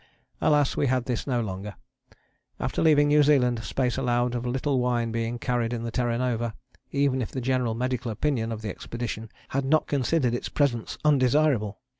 Alas, 0.41 0.75
we 0.75 0.87
had 0.87 1.05
this 1.05 1.27
no 1.27 1.41
longer: 1.41 1.75
after 2.59 2.81
leaving 2.81 3.07
New 3.09 3.21
Zealand 3.21 3.63
space 3.63 3.97
allowed 3.97 4.33
of 4.33 4.47
little 4.47 4.79
wine 4.79 5.11
being 5.11 5.37
carried 5.37 5.73
in 5.73 5.83
the 5.83 5.91
Terra 5.91 6.17
Nova, 6.17 6.55
even 6.91 7.21
if 7.21 7.29
the 7.29 7.39
general 7.39 7.75
medical 7.75 8.09
opinion 8.09 8.51
of 8.51 8.63
the 8.63 8.69
expedition 8.69 9.29
had 9.49 9.63
not 9.63 9.85
considered 9.85 10.33
its 10.33 10.49
presence 10.49 10.97
undesirable. 11.05 11.81